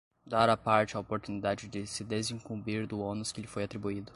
dar 0.25 0.49
à 0.49 0.57
parte 0.57 0.97
a 0.97 0.99
oportunidade 0.99 1.67
de 1.67 1.85
se 1.85 2.03
desincumbir 2.03 2.87
do 2.87 3.01
ônus 3.01 3.31
que 3.31 3.39
lhe 3.39 3.45
foi 3.45 3.63
atribuído. 3.65 4.09